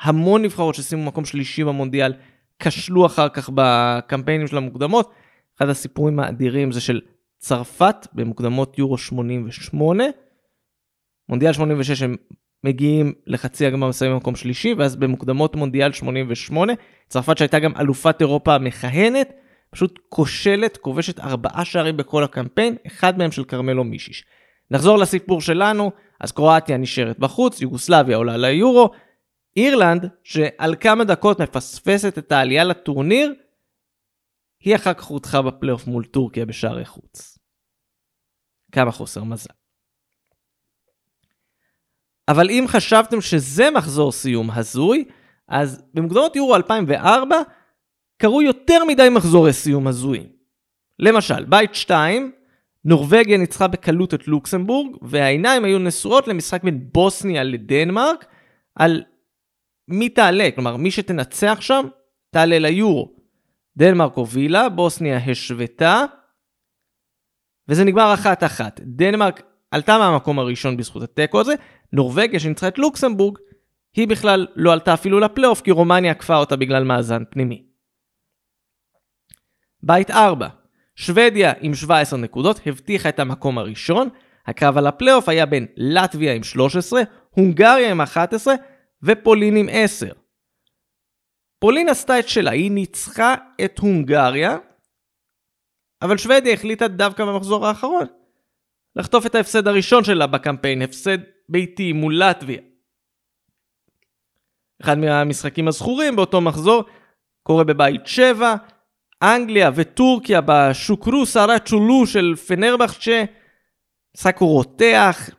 המון 0.00 0.42
נבחרות 0.42 0.74
שסיימו 0.74 1.04
מקום 1.04 1.24
שלישי 1.24 1.64
במונדיאל 1.64 2.12
כשלו 2.58 3.06
אחר 3.06 3.28
כך 3.28 3.50
בקמפיינים 3.54 4.46
של 4.46 4.56
המוקדמות. 4.56 5.12
אחד 5.58 5.68
הסיפורים 5.68 6.18
האדירים 6.18 6.72
זה 6.72 6.80
של 6.80 7.00
צרפת 7.38 8.06
במוקדמות 8.12 8.78
יורו 8.78 8.98
88. 8.98 10.04
מונדיאל 11.28 11.52
86 11.52 12.02
הם 12.02 12.16
מגיעים 12.64 13.12
לחצי 13.26 13.66
הגמר 13.66 13.88
מסיימים 13.88 14.16
במקום 14.16 14.36
שלישי, 14.36 14.74
ואז 14.74 14.96
במוקדמות 14.96 15.56
מונדיאל 15.56 15.92
88, 15.92 16.72
צרפת 17.08 17.38
שהייתה 17.38 17.58
גם 17.58 17.72
אלופת 17.76 18.20
אירופה 18.20 18.54
המכהנת, 18.54 19.32
פשוט 19.70 19.98
כושלת, 20.08 20.76
כובשת 20.76 21.20
ארבעה 21.20 21.64
שערים 21.64 21.96
בכל 21.96 22.24
הקמפיין, 22.24 22.76
אחד 22.86 23.18
מהם 23.18 23.30
של 23.30 23.44
כרמלו 23.44 23.84
מישיש. 23.84 24.24
נחזור 24.70 24.98
לסיפור 24.98 25.40
שלנו, 25.40 25.90
אז 26.20 26.32
קרואטיה 26.32 26.76
נשארת 26.76 27.18
בחוץ, 27.18 27.60
יוגוסלביה 27.60 28.16
עולה 28.16 28.36
ליורו, 28.36 28.90
אירלנד, 29.56 30.08
שעל 30.24 30.74
כמה 30.80 31.04
דקות 31.04 31.40
מפספסת 31.40 32.18
את 32.18 32.32
העלייה 32.32 32.64
לטורניר, 32.64 33.34
היא 34.60 34.76
אחר 34.76 34.94
כך 34.94 35.04
הודחה 35.04 35.42
בפלייאוף 35.42 35.86
מול 35.86 36.04
טורקיה 36.04 36.46
בשערי 36.46 36.84
חוץ. 36.84 37.38
כמה 38.72 38.92
חוסר 38.92 39.24
מזל. 39.24 39.61
אבל 42.32 42.50
אם 42.50 42.64
חשבתם 42.68 43.20
שזה 43.20 43.70
מחזור 43.70 44.12
סיום 44.12 44.50
הזוי, 44.50 45.04
אז 45.48 45.82
במוקדמות 45.94 46.36
יורו 46.36 46.56
2004, 46.56 47.36
קרו 48.18 48.42
יותר 48.42 48.84
מדי 48.84 49.08
מחזורי 49.08 49.52
סיום 49.52 49.86
הזויים. 49.86 50.26
למשל, 50.98 51.44
בית 51.44 51.74
2, 51.74 52.32
נורבגיה 52.84 53.38
ניצחה 53.38 53.68
בקלות 53.68 54.14
את 54.14 54.28
לוקסמבורג, 54.28 54.96
והעיניים 55.02 55.64
היו 55.64 55.78
נשואות 55.78 56.28
למשחק 56.28 56.64
בין 56.64 56.88
בוסניה 56.92 57.42
לדנמרק, 57.42 58.24
על 58.74 59.02
מי 59.88 60.08
תעלה, 60.08 60.48
כלומר 60.54 60.76
מי 60.76 60.90
שתנצח 60.90 61.58
שם, 61.60 61.86
תעלה 62.30 62.58
ליורו. 62.58 63.12
דנמרק 63.76 64.14
הובילה, 64.14 64.68
בוסניה 64.68 65.16
השוותה, 65.16 66.04
וזה 67.68 67.84
נגמר 67.84 68.14
אחת 68.14 68.44
אחת. 68.44 68.80
דנמרק 68.84 69.42
עלתה 69.70 69.98
מהמקום 69.98 70.38
הראשון 70.38 70.76
בזכות 70.76 71.02
התיקו 71.02 71.40
הזה, 71.40 71.54
נורבגיה 71.92 72.40
שניצחה 72.40 72.68
את 72.68 72.78
לוקסמבורג, 72.78 73.38
היא 73.96 74.08
בכלל 74.08 74.46
לא 74.56 74.72
עלתה 74.72 74.94
אפילו 74.94 75.20
לפלייאוף 75.20 75.60
כי 75.60 75.70
רומניה 75.70 76.10
עקפה 76.10 76.36
אותה 76.36 76.56
בגלל 76.56 76.84
מאזן 76.84 77.22
פנימי. 77.30 77.62
בית 79.82 80.10
4, 80.10 80.48
שוודיה 80.96 81.52
עם 81.60 81.74
17 81.74 82.18
נקודות 82.18 82.60
הבטיחה 82.66 83.08
את 83.08 83.18
המקום 83.18 83.58
הראשון, 83.58 84.08
הקרב 84.46 84.78
על 84.78 84.86
הפלייאוף 84.86 85.28
היה 85.28 85.46
בין 85.46 85.66
לטביה 85.76 86.34
עם 86.34 86.42
13, 86.42 87.02
הונגריה 87.30 87.90
עם 87.90 88.00
11 88.00 88.54
ופולין 89.02 89.56
עם 89.56 89.68
10. 89.70 90.12
פולין 91.58 91.88
עשתה 91.88 92.18
את 92.18 92.28
שלה, 92.28 92.50
היא 92.50 92.70
ניצחה 92.70 93.34
את 93.64 93.78
הונגריה, 93.78 94.56
אבל 96.02 96.16
שוודיה 96.16 96.52
החליטה 96.52 96.88
דווקא 96.88 97.24
במחזור 97.24 97.66
האחרון 97.66 98.06
לחטוף 98.96 99.26
את 99.26 99.34
ההפסד 99.34 99.68
הראשון 99.68 100.04
שלה 100.04 100.26
בקמפיין, 100.26 100.82
הפסד 100.82 101.18
ביתי 101.52 101.92
מול 101.92 102.18
לטביה. 102.18 102.58
אחד 104.82 104.98
מהמשחקים 104.98 105.68
הזכורים 105.68 106.16
באותו 106.16 106.40
מחזור 106.40 106.84
קורה 107.42 107.64
בבית 107.64 108.06
7, 108.06 108.54
אנגליה 109.22 109.70
וטורקיה 109.74 110.40
בשוקרו 110.46 111.26
סערה 111.26 111.58
צ'ולו 111.58 112.06
של 112.06 112.34
פנרבחצ'ה, 112.46 113.24
משחק 114.16 114.38
רותח, 114.38 115.30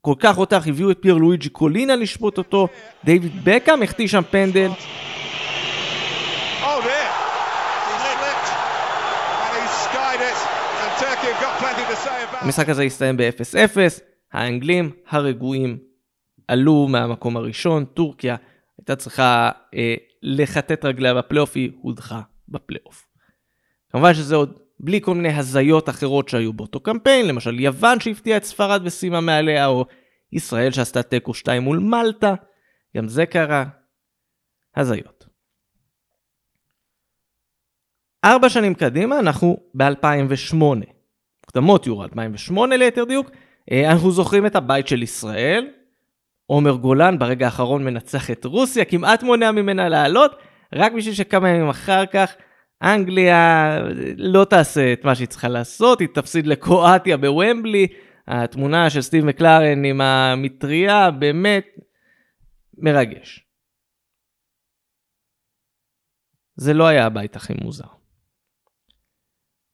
כל 0.00 0.14
כך 0.18 0.36
רותח, 0.36 0.64
הביאו 0.66 0.90
את 0.90 0.98
פייר 1.00 1.14
לואיג'י 1.14 1.48
קולינה 1.48 1.96
לשפוט 1.96 2.38
אותו, 2.38 2.68
דיוויד 3.04 3.32
בקאם 3.44 3.82
החטיא 3.82 4.08
שם 4.08 4.22
פנדל. 4.30 4.70
המשחק 12.40 12.68
הזה 12.68 12.82
הסתיים 12.82 13.16
ב-0-0, 13.16 13.76
האנגלים 14.36 14.90
הרגועים 15.08 15.78
עלו 16.48 16.88
מהמקום 16.88 17.36
הראשון, 17.36 17.84
טורקיה 17.84 18.36
הייתה 18.78 18.96
צריכה 18.96 19.50
אה, 19.74 19.94
לחטט 20.22 20.84
רגליה 20.84 21.14
בפלייאוף, 21.14 21.56
היא 21.56 21.70
הודחה 21.80 22.20
בפלייאוף. 22.48 23.08
כמובן 23.90 24.14
שזה 24.14 24.36
עוד 24.36 24.58
בלי 24.80 25.00
כל 25.00 25.14
מיני 25.14 25.32
הזיות 25.32 25.88
אחרות 25.88 26.28
שהיו 26.28 26.52
באותו 26.52 26.80
קמפיין, 26.80 27.28
למשל 27.28 27.60
יוון 27.60 28.00
שהפתיעה 28.00 28.36
את 28.36 28.44
ספרד 28.44 28.80
וסיימה 28.84 29.20
מעליה, 29.20 29.66
או 29.66 29.84
ישראל 30.32 30.70
שעשתה 30.70 31.02
תיקו 31.02 31.34
2 31.34 31.62
מול 31.62 31.78
מלטה, 31.78 32.34
גם 32.96 33.08
זה 33.08 33.26
קרה. 33.26 33.64
הזיות. 34.76 35.26
ארבע 38.24 38.48
שנים 38.48 38.74
קדימה 38.74 39.18
אנחנו 39.18 39.56
ב-2008. 39.74 40.56
מוקדמות 41.46 41.86
יורו 41.86 42.02
2008 42.02 42.76
ליתר 42.76 43.04
דיוק, 43.04 43.30
אנחנו 43.70 44.10
זוכרים 44.10 44.46
את 44.46 44.56
הבית 44.56 44.88
של 44.88 45.02
ישראל, 45.02 45.70
עומר 46.46 46.72
גולן 46.72 47.18
ברגע 47.18 47.46
האחרון 47.46 47.84
מנצח 47.84 48.30
את 48.30 48.44
רוסיה, 48.44 48.84
כמעט 48.84 49.22
מונע 49.22 49.50
ממנה 49.50 49.88
לעלות, 49.88 50.32
רק 50.74 50.92
בשביל 50.92 51.14
שכמה 51.14 51.48
ימים 51.48 51.68
אחר 51.68 52.06
כך 52.06 52.36
אנגליה 52.82 53.78
לא 54.16 54.44
תעשה 54.44 54.92
את 54.92 55.04
מה 55.04 55.14
שהיא 55.14 55.28
צריכה 55.28 55.48
לעשות, 55.48 56.00
היא 56.00 56.08
תפסיד 56.14 56.46
לקרואטיה 56.46 57.16
בוומבלי, 57.16 57.86
התמונה 58.26 58.90
של 58.90 59.02
סטיב 59.02 59.24
מקלרן 59.24 59.84
עם 59.84 60.00
המטריה 60.00 61.10
באמת 61.10 61.66
מרגש. 62.78 63.46
זה 66.56 66.74
לא 66.74 66.86
היה 66.86 67.06
הבית 67.06 67.36
הכי 67.36 67.52
מוזר. 67.60 67.95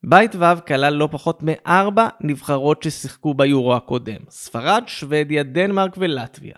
בית 0.04 0.35
ו' 0.35 0.66
כלל 0.66 0.94
לא 0.94 1.09
פחות 1.12 1.42
מארבע 1.42 2.09
נבחרות 2.21 2.82
ששיחקו 2.82 3.35
ביורו 3.35 3.76
הקודם, 3.76 4.21
ספרד, 4.30 4.85
שוודיה, 4.87 5.42
דנמרק 5.42 5.94
ולטביה. 5.97 6.54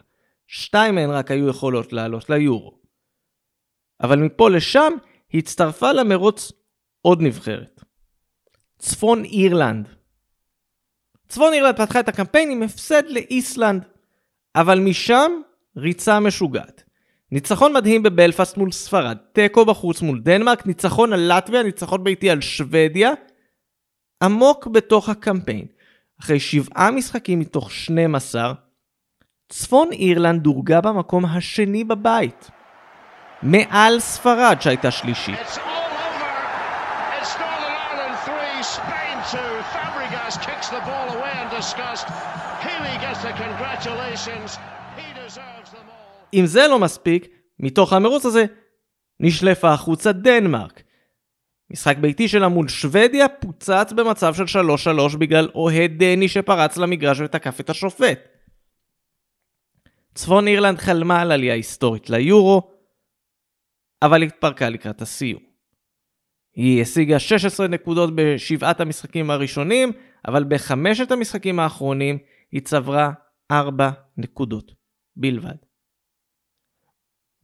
שתיים 0.47 0.95
מהן 0.95 1.11
רק 1.11 1.31
היו 1.31 1.49
יכולות 1.49 1.93
לעלות 1.93 2.31
ליורו. 2.31 2.79
אבל 4.03 4.19
מפה 4.19 4.51
לשם 4.51 4.93
הצטרפה 5.35 5.93
למרוץ 5.93 6.53
עוד 7.03 7.23
נבחרת. 7.23 7.81
צפון 8.79 9.25
אירלנד. 9.25 9.89
צפון 11.29 11.53
אירלנד 11.53 11.77
פתחה 11.77 12.01
את 12.01 12.09
הקמפיין 12.09 12.51
עם 12.51 12.63
הפסד 12.63 13.03
לאיסלנד, 13.09 13.85
אבל 14.57 14.81
משם 14.81 15.33
ריצה 15.77 16.21
משוגעת. 16.21 16.85
ניצחון 17.33 17.73
מדהים 17.73 18.03
בבלפאסט 18.03 18.57
מול 18.57 18.73
ספרד, 18.73 19.17
תיקו 19.33 19.65
בחוץ 19.65 20.03
מול 20.03 20.21
דנמרק, 20.21 20.67
ניצחון 20.67 21.13
על 21.13 21.33
לטביה, 21.37 21.63
ניצחון 21.63 22.05
ביתי 22.05 22.31
על 22.31 22.41
שוודיה, 22.41 23.13
עמוק 24.25 24.67
בתוך 24.67 25.09
הקמפיין. 25.09 25.67
אחרי 26.21 26.41
שבעה 26.41 26.91
משחקים 26.91 27.39
מתוך 27.39 27.73
12, 27.73 28.53
צפון 29.49 29.93
אירלנד 29.93 30.43
דורגה 30.43 30.81
במקום 30.81 31.25
השני 31.25 31.85
בבית. 31.85 32.51
מעל 33.43 34.01
ספרד 34.01 34.57
שהייתה 34.61 34.91
שלישית. 34.91 35.39
אם 46.35 46.47
זה 46.47 46.67
לא 46.69 46.79
מספיק, 46.79 47.27
מתוך 47.61 47.93
המרוץ 47.93 48.27
הזה 48.27 48.45
נשלפה 49.21 49.73
החוצה 49.73 50.13
דנמרק. 50.13 50.83
משחק 51.75 51.97
ביתי 51.99 52.29
שלה 52.29 52.49
מול 52.49 52.69
שוודיה 52.69 53.29
פוצץ 53.29 53.93
במצב 53.97 54.35
של 54.35 54.61
3-3 55.15 55.17
בגלל 55.17 55.49
אוהד 55.55 55.91
דני 55.99 56.29
שפרץ 56.29 56.77
למגרש 56.77 57.21
ותקף 57.21 57.61
את 57.61 57.71
השופט. 57.71 58.19
צפון 60.15 60.49
אירלנד 60.49 60.79
חלמה 60.79 61.21
על 61.21 61.33
עלייה 61.33 61.55
היסטורית 61.55 62.11
ליורו, 62.11 62.63
אבל 64.03 64.23
התפרקה 64.23 64.69
לקראת 64.69 65.03
הסיום. 65.03 65.43
היא 66.55 66.83
השיגה 66.83 67.19
16 67.19 67.69
נקודות 67.69 68.11
בשבעת 68.15 68.81
המשחקים 68.81 69.31
הראשונים, 69.31 69.93
אבל 70.29 70.45
בחמשת 70.45 71.13
המשחקים 71.13 71.61
האחרונים 71.61 72.19
היא 72.53 72.61
צברה 72.61 73.13
4 73.51 73.91
נקודות 74.17 74.73
בלבד. 75.17 75.57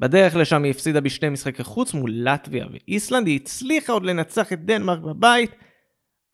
בדרך 0.01 0.37
לשם 0.37 0.65
היא 0.65 0.71
הפסידה 0.71 1.01
בשני 1.01 1.29
משחקי 1.29 1.65
חוץ 1.65 1.95
מול 1.95 2.11
לטביה 2.15 2.67
ואיסלנד, 2.73 3.27
היא 3.27 3.37
הצליחה 3.37 3.93
עוד 3.93 4.05
לנצח 4.05 4.53
את 4.53 4.65
דנמרק 4.65 5.01
בבית, 5.01 5.51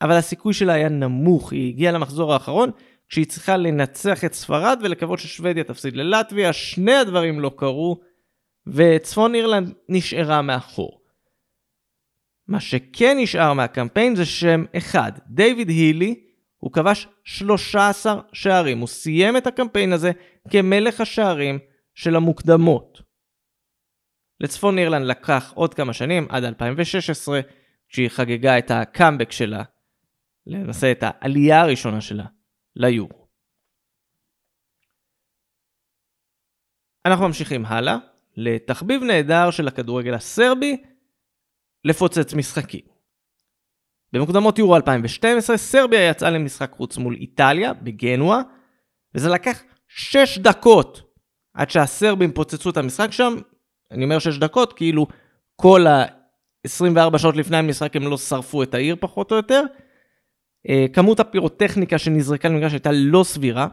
אבל 0.02 0.12
הסיכוי 0.12 0.54
שלה 0.54 0.72
היה 0.72 0.88
נמוך, 0.88 1.52
היא 1.52 1.68
הגיעה 1.68 1.92
למחזור 1.92 2.32
האחרון 2.32 2.70
כשהיא 3.08 3.26
צריכה 3.26 3.56
לנצח 3.56 4.24
את 4.24 4.34
ספרד 4.34 4.78
ולקוות 4.82 5.18
ששוודיה 5.18 5.64
תפסיד 5.64 5.96
ללטביה, 5.96 6.52
שני 6.52 6.94
הדברים 6.94 7.40
לא 7.40 7.50
קרו, 7.56 8.00
וצפון 8.66 9.34
אירלנד 9.34 9.72
נשארה 9.88 10.42
מאחור. 10.42 11.00
מה 12.48 12.60
שכן 12.60 13.16
נשאר 13.20 13.52
מהקמפיין 13.52 14.16
זה 14.16 14.24
שם 14.24 14.64
אחד, 14.76 15.12
דיוויד 15.26 15.68
הילי, 15.68 16.20
הוא 16.58 16.72
כבש 16.72 17.08
13 17.24 18.20
שערים, 18.32 18.78
הוא 18.78 18.88
סיים 18.88 19.36
את 19.36 19.46
הקמפיין 19.46 19.92
הזה 19.92 20.10
כמלך 20.50 21.00
השערים 21.00 21.58
של 21.94 22.16
המוקדמות. 22.16 23.05
לצפון 24.40 24.78
אירלנד 24.78 25.06
לקח 25.06 25.52
עוד 25.54 25.74
כמה 25.74 25.92
שנים, 25.92 26.26
עד 26.30 26.44
2016, 26.44 27.40
כשהיא 27.88 28.08
חגגה 28.08 28.58
את 28.58 28.70
הקאמבק 28.70 29.32
שלה, 29.32 29.62
למעשה 30.46 30.92
את 30.92 30.98
העלייה 31.02 31.60
הראשונה 31.60 32.00
שלה 32.00 32.24
ליורו. 32.76 33.26
אנחנו 37.06 37.26
ממשיכים 37.26 37.66
הלאה, 37.66 37.96
לתחביב 38.36 39.02
נהדר 39.02 39.50
של 39.50 39.68
הכדורגל 39.68 40.14
הסרבי, 40.14 40.76
לפוצץ 41.84 42.34
משחקים. 42.34 42.80
במוקדמות 44.12 44.58
יורו 44.58 44.76
2012, 44.76 45.56
סרביה 45.56 46.08
יצאה 46.10 46.30
למשחק 46.30 46.72
חוץ 46.72 46.96
מול 46.96 47.14
איטליה, 47.14 47.74
בגנואה, 47.74 48.40
וזה 49.14 49.28
לקח 49.28 49.62
6 49.88 50.38
דקות 50.38 51.02
עד 51.54 51.70
שהסרבים 51.70 52.32
פוצצו 52.32 52.70
את 52.70 52.76
המשחק 52.76 53.10
שם, 53.10 53.34
אני 53.90 54.04
אומר 54.04 54.18
6 54.18 54.38
דקות, 54.38 54.72
כאילו 54.72 55.06
כל 55.56 55.86
ה-24 55.86 57.18
שעות 57.18 57.36
לפני 57.36 57.56
המשחק 57.56 57.96
הם 57.96 58.02
לא 58.02 58.16
שרפו 58.16 58.62
את 58.62 58.74
העיר 58.74 58.96
פחות 59.00 59.32
או 59.32 59.36
יותר. 59.36 59.62
אה, 60.68 60.86
כמות 60.92 61.20
הפירוטכניקה 61.20 61.98
שנזרקה 61.98 62.48
למגרש 62.48 62.72
הייתה 62.72 62.90
לא 62.92 63.24
סבירה, 63.24 63.68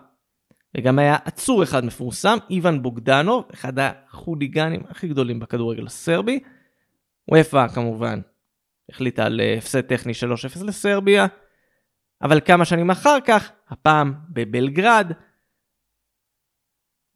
וגם 0.77 0.99
היה 0.99 1.17
עצור 1.25 1.63
אחד 1.63 1.85
מפורסם, 1.85 2.37
איוון 2.49 2.81
בוגדנוב, 2.81 3.45
אחד 3.53 3.73
החוליגנים 3.79 4.83
הכי 4.89 5.07
גדולים 5.07 5.39
בכדורגל 5.39 5.85
הסרבי. 5.85 6.39
ופא 7.33 7.67
כמובן 7.67 8.19
החליטה 8.89 9.25
על 9.25 9.41
אה, 9.41 9.57
הפסד 9.57 9.81
טכני 9.81 10.13
3-0 10.59 10.63
לסרביה, 10.63 11.25
אבל 12.21 12.39
כמה 12.45 12.65
שנים 12.65 12.89
אחר 12.89 13.17
כך, 13.25 13.51
הפעם 13.69 14.13
בבלגרד, 14.29 15.11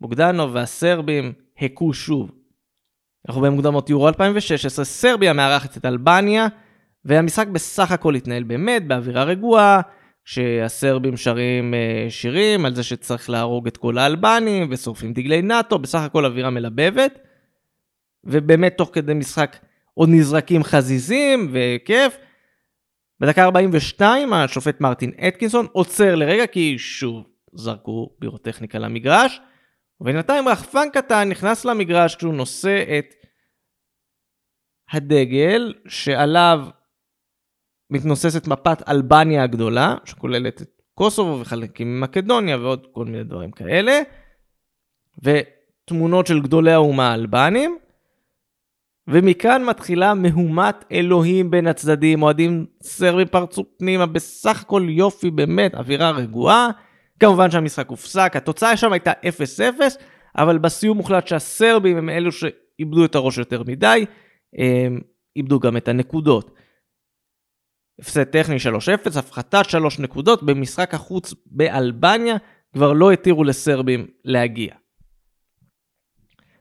בוגדנוב 0.02 0.56
והסרבים 0.56 1.34
הכו 1.58 1.94
שוב. 1.94 2.32
אנחנו 3.28 3.42
במוקדמות 3.42 3.90
יורו 3.90 4.08
2016, 4.08 4.86
סרביה 4.86 5.34
מארחת 5.34 5.78
את 5.78 5.86
אלבניה, 5.86 6.48
והמשחק 7.06 7.48
בסך 7.48 7.92
הכל 7.92 8.16
התנהל 8.16 8.44
באמת 8.44 8.88
באווירה 8.88 9.24
רגועה, 9.24 9.82
שהסרבים 10.26 11.18
שרים 11.18 11.74
uh, 11.74 12.12
שירים 12.12 12.66
על 12.66 12.76
זה 12.76 12.84
שצריך 12.84 13.30
להרוג 13.30 13.68
את 13.68 13.78
כל 13.78 13.98
האלבנים, 13.98 14.68
ושורפים 14.72 15.14
דגלי 15.14 15.42
נאט"ו, 15.42 15.80
בסך 15.80 16.00
הכל 16.00 16.26
אווירה 16.26 16.50
מלבבת. 16.50 17.20
ובאמת 18.24 18.78
תוך 18.78 18.90
כדי 18.94 19.14
משחק 19.14 19.58
עוד 19.94 20.10
נזרקים 20.12 20.64
חזיזים 20.64 21.52
וכיף. 21.54 22.18
בדקה 23.20 23.44
42 23.44 24.34
השופט 24.34 24.82
מרטין 24.82 25.12
אטקינסון 25.28 25.68
עוצר 25.72 26.16
לרגע 26.16 26.48
כי 26.48 26.76
שוב 26.78 27.24
זרקו 27.54 28.10
בירוטכניקה 28.20 28.80
למגרש. 28.80 29.42
ובינתיים 30.02 30.48
רחפן 30.48 30.88
קטן 30.94 31.30
נכנס 31.30 31.66
למגרש 31.66 32.16
כשהוא 32.16 32.34
נושא 32.34 33.00
את 33.00 33.16
הדגל 34.92 35.74
שעליו 35.88 36.60
מתנוססת 37.90 38.48
מפת 38.48 38.90
אלבניה 38.90 39.44
הגדולה, 39.44 39.96
שכוללת 40.06 40.62
את 40.62 40.82
קוסובו 40.94 41.40
וחלקים 41.40 42.00
ממקדוניה 42.00 42.58
ועוד 42.58 42.88
כל 42.92 43.06
מיני 43.06 43.24
דברים 43.24 43.52
כאלה, 43.52 44.02
ותמונות 45.24 46.28
של 46.28 46.42
גדולי 46.42 46.72
האומה 46.72 47.12
האלבנים, 47.12 47.78
ומכאן 49.08 49.64
מתחילה 49.64 50.14
מהומת 50.14 50.86
אלוהים 50.92 51.52
בין 51.52 51.68
הצדדים, 51.68 52.24
אוהדים 52.24 52.66
סרבים 52.84 53.28
פרצו 53.28 53.66
פנימה, 53.78 54.06
בסך 54.06 54.62
הכל 54.62 54.86
יופי, 54.90 55.32
באמת, 55.32 55.76
אווירה 55.76 56.12
רגועה. 56.12 56.70
כמובן 57.20 57.52
שהמשחק 57.52 57.90
הופסק, 57.90 58.32
התוצאה 58.36 58.78
שם 58.78 58.94
הייתה 58.94 59.12
0-0, 59.12 59.82
אבל 60.38 60.58
בסיום 60.58 60.98
מוחלט 60.98 61.28
שהסרבים 61.28 61.98
הם 61.98 62.10
אלו 62.10 62.32
שאיבדו 62.32 63.06
את 63.06 63.16
הראש 63.16 63.38
יותר 63.38 63.64
מדי, 63.64 64.06
איבדו 65.36 65.60
גם 65.60 65.78
את 65.78 65.88
הנקודות. 65.88 66.52
הפסד 68.00 68.24
טכני 68.24 68.56
3-0, 69.06 69.20
הפחתת 69.20 69.70
3 69.70 70.00
נקודות 70.00 70.44
במשחק 70.44 70.94
החוץ 70.94 71.34
באלבניה, 71.46 72.36
כבר 72.74 72.94
לא 72.94 73.12
התירו 73.12 73.44
לסרבים 73.44 74.08
להגיע. 74.26 74.74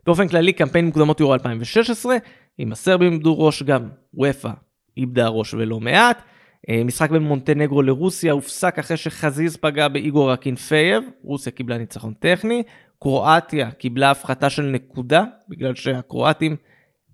באופן 0.07 0.29
כללי, 0.29 0.53
קמפיין 0.53 0.87
מוקדמות 0.87 1.21
יורו 1.21 1.35
2016, 1.35 2.17
אם 2.59 2.73
הסרבים 2.73 3.13
איבדו 3.13 3.39
ראש, 3.39 3.63
גם 3.63 3.89
אופ"א 4.15 4.51
איבדה 4.97 5.29
ראש 5.29 5.55
ולא 5.55 5.81
מעט. 5.81 6.23
אה, 6.69 6.85
משחק 6.85 7.11
בין 7.11 7.23
מונטנגרו 7.23 7.83
לרוסיה 7.83 8.33
הופסק 8.33 8.79
אחרי 8.79 8.97
שחזיז 8.97 9.57
פגע 9.57 9.89
באיגור 9.89 10.35
אקינפייב, 10.35 11.05
רוסיה 11.23 11.53
קיבלה 11.53 11.79
ניצחון 11.79 12.15
טכני, 12.15 12.63
קרואטיה 13.01 13.71
קיבלה 13.71 14.11
הפחתה 14.11 14.51
של 14.51 14.63
נקודה, 14.63 15.25
בגלל 15.49 15.75
שהקרואטים 15.75 16.57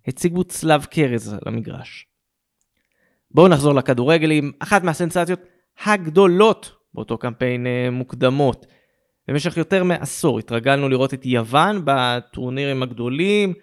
הציגו 0.07 0.45
צלב 0.45 0.85
קרז 0.85 1.37
למגרש. 1.47 2.07
בואו 3.31 3.49
נחזור 3.49 3.75
לכדורגל 3.75 4.31
עם 4.31 4.53
אחת 4.59 4.83
מהסנסציות 4.83 5.41
הגדולות 5.85 6.73
באותו 6.95 7.19
קמפיין 7.19 7.67
אה, 7.67 7.89
מוקדמות. 7.91 8.67
במשך 9.29 9.57
יותר 9.57 9.85
מעשור 9.85 10.39
התרגלנו 10.39 10.89
לראות 10.89 11.15
את 11.15 11.27
יוון 11.27 11.83
בטורנירים 11.85 12.83
הגדולים. 12.83 13.55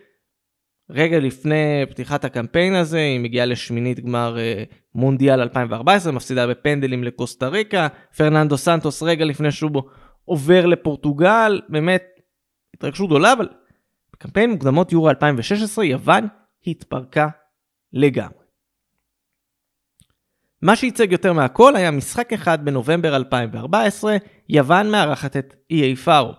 רגע 0.89 1.19
לפני 1.19 1.85
פתיחת 1.89 2.25
הקמפיין 2.25 2.75
הזה, 2.75 2.97
היא 2.97 3.19
מגיעה 3.19 3.45
לשמינית 3.45 3.99
גמר 3.99 4.37
אה, 4.39 4.63
מונדיאל 4.95 5.41
2014, 5.41 6.11
מפסידה 6.11 6.47
בפנדלים 6.47 7.03
לקוסטה 7.03 7.47
ריקה. 7.47 7.87
פרננדו 8.17 8.57
סנטוס 8.57 9.03
רגע 9.03 9.25
לפני 9.25 9.51
שהוא 9.51 9.81
עובר 10.25 10.65
לפורטוגל, 10.65 11.61
באמת 11.69 12.03
התרגשות 12.75 13.07
גדולה, 13.07 13.33
אבל 13.33 13.49
בקמפיין 14.13 14.51
מוקדמות 14.51 14.91
יורו 14.91 15.09
2016 15.09 15.85
יוון 15.85 16.27
התפרקה 16.67 17.27
לגמרי. 17.93 18.39
מה 20.61 20.75
שייצג 20.75 21.11
יותר 21.11 21.33
מהכל 21.33 21.75
היה 21.75 21.91
משחק 21.91 22.33
אחד 22.33 22.65
בנובמבר 22.65 23.15
2014, 23.15 24.17
יוון 24.49 24.91
מארחת 24.91 25.37
את 25.37 25.55
איי 25.71 25.95
פארו. 25.95 26.33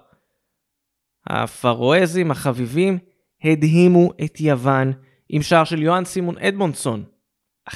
הפרואזים 1.26 2.30
החביבים 2.30 2.98
הדהימו 3.44 4.12
את 4.24 4.40
יוון 4.40 4.92
עם 5.28 5.42
שער 5.42 5.64
של 5.64 5.82
יוהאן 5.82 6.04
סימון 6.04 6.38
אדמונסון, 6.38 7.04
1-0. 7.70 7.74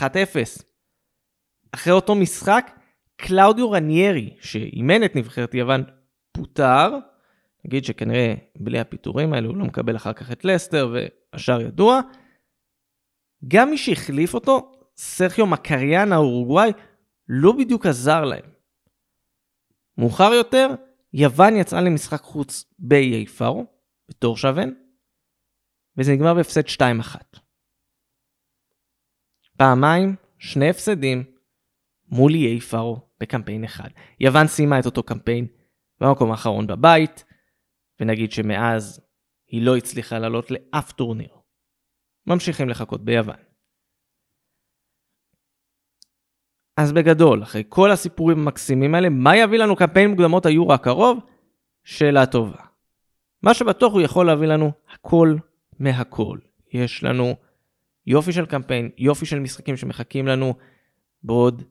אחרי 1.73 1.93
אותו 1.93 2.15
משחק, 2.15 2.71
קלאודיו 3.17 3.71
רניירי, 3.71 4.37
שאימן 4.41 5.05
את 5.05 5.17
נבחרת 5.17 5.55
יוון, 5.55 5.83
פוטר. 6.33 6.99
נגיד 7.65 7.85
שכנראה 7.85 8.35
בלי 8.57 8.79
הפיטורים 8.79 9.33
האלו 9.33 9.49
הוא 9.49 9.57
לא 9.57 9.65
מקבל 9.65 9.97
אחר 9.97 10.13
כך 10.13 10.33
את 10.33 10.45
לסטר 10.45 10.95
והשאר 11.33 11.61
ידוע. 11.61 12.01
גם 13.49 13.71
מי 13.71 13.79
שהחליף 13.79 14.35
אותו 14.35 14.73
סרחיו 14.97 15.47
מקריאן 15.47 16.13
האורוגוואי 16.13 16.71
לא 17.29 17.53
בדיוק 17.53 17.87
עזר 17.87 18.25
להם. 18.25 18.45
מאוחר 19.99 20.33
יותר, 20.33 20.69
יוון 21.13 21.57
יצאה 21.57 21.81
למשחק 21.81 22.21
חוץ 22.21 22.65
באיי 22.79 23.27
פארו, 23.27 23.67
בתור 24.09 24.37
שוון, 24.37 24.75
וזה 25.97 26.13
נגמר 26.13 26.35
בהפסד 26.35 26.67
2-1. 26.67 27.39
פעמיים, 29.57 30.17
שני 30.39 30.71
הפסדים, 30.71 31.25
מול 32.09 32.33
איי 32.33 32.61
פארו 32.61 33.01
בקמפיין 33.21 33.65
אחד. 33.65 33.89
יוון 34.21 34.47
סיימה 34.47 34.81
את 34.81 34.87
אותו 34.87 35.03
קמפיין 35.03 35.47
במקום 36.01 36.31
האחרון 36.31 36.67
בבית, 36.67 37.25
ונגיד 38.01 38.33
שמאז 38.33 39.01
היא 39.47 39.63
לא 39.63 39.77
הצליחה 39.77 40.19
לעלות 40.19 40.51
לאף 40.51 40.93
טורניר. 40.93 41.35
ממשיכים 42.27 42.69
לחכות 42.69 43.05
ביוון. 43.05 43.37
אז 46.77 46.93
בגדול, 46.93 47.43
אחרי 47.43 47.63
כל 47.69 47.91
הסיפורים 47.91 48.39
המקסימים 48.39 48.95
האלה, 48.95 49.09
מה 49.09 49.37
יביא 49.37 49.59
לנו 49.59 49.77
קמפיין 49.77 50.11
מוקדמות 50.11 50.47
היורו 50.47 50.73
הקרוב? 50.73 51.19
שאלה 51.85 52.27
טובה. 52.27 52.65
מה 53.43 53.55
שבטוח 53.55 53.93
הוא 53.93 54.01
יכול 54.01 54.27
להביא 54.27 54.49
לנו 54.49 54.73
הכל 54.91 55.37
מהכל. 55.79 56.39
יש 56.73 57.05
לנו 57.05 57.35
יופי 58.07 58.33
של 58.33 58.47
קמפיין, 58.47 58.91
יופי 58.99 59.27
של 59.27 59.39
משחקים 59.39 59.77
שמחכים 59.77 60.27
לנו 60.27 60.55
בעוד 61.23 61.63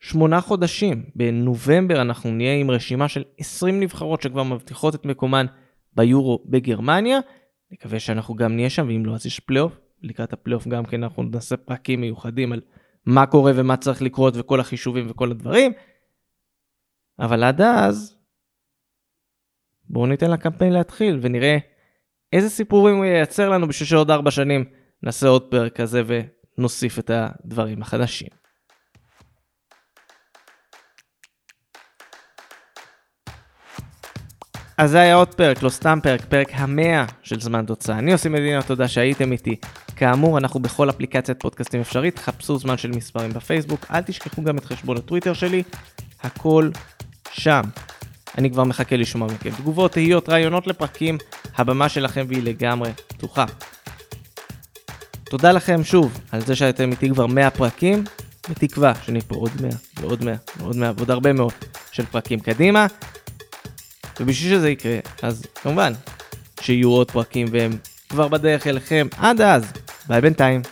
שמונה 0.00 0.40
חודשים. 0.40 1.04
בנובמבר 1.14 2.02
אנחנו 2.02 2.30
נהיה 2.30 2.54
עם 2.54 2.70
רשימה 2.70 3.08
של 3.08 3.24
20 3.38 3.80
נבחרות 3.80 4.22
שכבר 4.22 4.42
מבטיחות 4.42 4.94
את 4.94 5.04
מקומן 5.04 5.46
ביורו 5.92 6.44
בגרמניה. 6.46 7.18
נקווה 7.70 8.00
שאנחנו 8.00 8.34
גם 8.34 8.56
נהיה 8.56 8.70
שם, 8.70 8.86
ואם 8.88 9.06
לא 9.06 9.14
אז 9.14 9.26
יש 9.26 9.40
פלייאוף. 9.40 9.80
לקראת 10.02 10.32
הפלייאוף 10.32 10.68
גם 10.68 10.84
כן 10.84 11.02
אנחנו 11.02 11.22
נעשה 11.22 11.56
פרקים 11.56 12.00
מיוחדים 12.00 12.52
על 12.52 12.60
מה 13.06 13.26
קורה 13.26 13.52
ומה 13.54 13.76
צריך 13.76 14.02
לקרות 14.02 14.34
וכל 14.36 14.60
החישובים 14.60 15.06
וכל 15.10 15.30
הדברים. 15.30 15.72
אבל 17.18 17.44
עד 17.44 17.60
אז, 17.60 18.16
בואו 19.84 20.06
ניתן 20.06 20.30
לקמפיין 20.30 20.72
להתחיל 20.72 21.18
ונראה 21.22 21.58
איזה 22.32 22.50
סיפורים 22.50 22.96
הוא 22.96 23.04
ייצר 23.04 23.48
לנו 23.48 23.68
בשביל 23.68 23.88
שעוד 23.88 24.10
ארבע 24.10 24.30
שנים 24.30 24.64
נעשה 25.02 25.28
עוד 25.28 25.42
פרק 25.42 25.76
כזה 25.80 26.02
ונוסיף 26.06 26.98
את 26.98 27.10
הדברים 27.14 27.82
החדשים. 27.82 28.28
אז 34.78 34.90
זה 34.90 35.00
היה 35.00 35.14
עוד 35.14 35.34
פרק, 35.34 35.62
לא 35.62 35.68
סתם 35.68 35.98
פרק, 36.02 36.24
פרק 36.24 36.48
המאה 36.52 37.04
של 37.22 37.40
זמן 37.40 37.66
תוצאה. 37.66 37.98
אני 37.98 38.12
עושה 38.12 38.28
מדינה, 38.28 38.62
תודה 38.62 38.88
שהייתם 38.88 39.32
איתי. 39.32 39.56
כאמור, 39.96 40.38
אנחנו 40.38 40.60
בכל 40.60 40.90
אפליקציית 40.90 41.40
פודקאסטים 41.40 41.80
אפשרית, 41.80 42.18
חפשו 42.18 42.58
זמן 42.58 42.76
של 42.76 42.90
מספרים 42.90 43.32
בפייסבוק, 43.32 43.86
אל 43.90 44.00
תשכחו 44.00 44.42
גם 44.42 44.58
את 44.58 44.64
חשבון 44.64 44.96
הטוויטר 44.96 45.32
שלי, 45.32 45.62
הכל 46.22 46.70
שם. 47.30 47.62
אני 48.38 48.50
כבר 48.50 48.64
מחכה 48.64 48.96
לשמוע 48.96 49.28
מכם 49.28 49.50
תגובות, 49.50 49.92
תהיות, 49.92 50.28
רעיונות 50.28 50.66
לפרקים, 50.66 51.18
הבמה 51.58 51.88
שלכם 51.88 52.26
והיא 52.28 52.42
לגמרי 52.42 52.90
פתוחה. 53.08 53.44
תודה 55.24 55.52
לכם 55.52 55.84
שוב 55.84 56.20
על 56.32 56.40
זה 56.40 56.56
שהייתם 56.56 56.90
איתי 56.90 57.08
כבר 57.08 57.26
100 57.26 57.50
פרקים, 57.50 58.04
בתקווה 58.50 58.92
שנהיה 59.04 59.22
פה 59.22 59.34
עוד 59.34 59.50
100 59.62 59.70
ועוד 60.00 60.24
100 60.24 60.34
ועוד 60.56 60.76
100 60.76 60.92
ועוד 60.96 61.10
הרבה 61.10 61.32
מאוד 61.32 61.52
של 61.92 62.06
פרקים 62.06 62.40
קדימה. 62.40 62.86
ובשביל 64.20 64.58
שזה 64.58 64.70
יקרה, 64.70 64.98
אז 65.22 65.46
כמובן 65.62 65.92
שיהיו 66.60 66.90
עוד 66.90 67.10
פרקים 67.10 67.46
והם 67.50 67.78
כבר 68.08 68.28
בדרך 68.28 68.66
אליכם. 68.66 69.06
עד 69.16 69.40
אז, 69.40 69.72
ביי 70.08 70.20
בינתיים. 70.20 70.62